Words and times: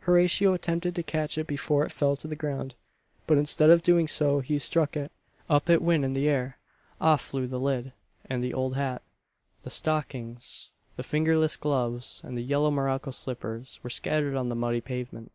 Horatio 0.00 0.52
attempted 0.52 0.94
to 0.94 1.02
catch 1.02 1.38
it 1.38 1.46
before 1.46 1.86
it 1.86 1.90
fell 1.90 2.14
to 2.16 2.28
the 2.28 2.36
ground; 2.36 2.74
but, 3.26 3.38
instead 3.38 3.70
of 3.70 3.82
doing 3.82 4.06
so 4.06 4.40
he 4.40 4.58
struck 4.58 4.94
it 4.94 5.10
up 5.48 5.70
it 5.70 5.80
went 5.80 6.04
in 6.04 6.12
the 6.12 6.28
air, 6.28 6.58
off 7.00 7.22
flew 7.22 7.46
the 7.46 7.58
lid, 7.58 7.94
and 8.28 8.44
the 8.44 8.52
old 8.52 8.76
hat, 8.76 9.00
the 9.62 9.70
stockings, 9.70 10.70
the 10.96 11.02
fingerless 11.02 11.56
gloves, 11.56 12.20
and 12.26 12.36
the 12.36 12.42
yellow 12.44 12.70
morocco 12.70 13.10
slippers, 13.10 13.80
were 13.82 13.88
scattered 13.88 14.36
on 14.36 14.50
the 14.50 14.54
muddy 14.54 14.82
pavement. 14.82 15.32